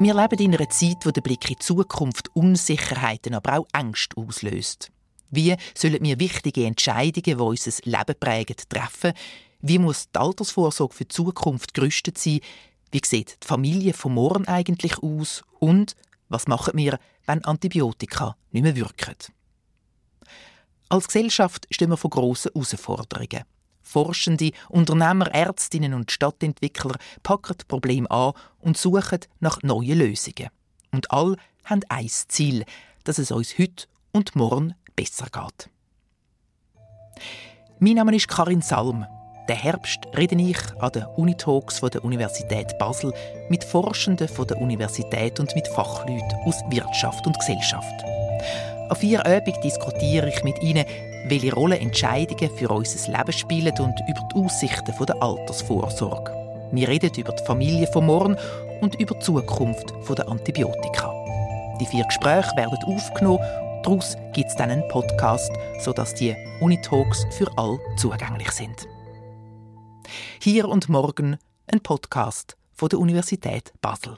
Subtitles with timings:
[0.00, 4.16] Wir leben in einer Zeit, wo der Blick in die Zukunft Unsicherheiten, aber auch Ängste
[4.16, 4.90] auslöst.
[5.30, 9.12] Wie sollen wir wichtige Entscheidungen, die unser Leben prägen, treffen?
[9.60, 12.40] Wie muss die Altersvorsorge für die Zukunft gerüstet sein?
[12.90, 15.44] Wie sieht die Familie von morgen eigentlich aus?
[15.60, 15.94] Und
[16.28, 19.14] was machen wir, wenn Antibiotika nicht mehr wirken?
[20.88, 23.44] Als Gesellschaft stehen wir vor grossen Herausforderungen.
[23.84, 30.48] Forschende, Unternehmer, Ärztinnen und Stadtentwickler packen das Problem an und suchen nach neuen Lösungen.
[30.90, 32.64] Und alle haben ein Ziel,
[33.04, 35.70] dass es uns heute und morgen besser geht.
[37.78, 39.06] Mein Name ist Karin Salm.
[39.48, 43.12] Den Herbst rede ich an den Unitalks der Universität Basel
[43.50, 48.04] mit Forschenden der Universität und mit Fachleuten aus Wirtschaft und Gesellschaft.
[48.88, 50.86] An vier Abend diskutiere ich mit ihnen,
[51.26, 56.32] welche Rolle Entscheidungen für unser Leben spielen und über die Aussichten der Altersvorsorge.
[56.72, 58.36] Wir reden über die Familie von morgen
[58.80, 61.12] und über die Zukunft der Antibiotika.
[61.80, 63.40] Die vier Gespräche werden aufgenommen
[63.84, 68.88] Daraus gibt es dann einen Podcast, sodass die Unitalks für alle zugänglich sind.
[70.40, 74.16] Hier und morgen ein Podcast von der Universität Basel.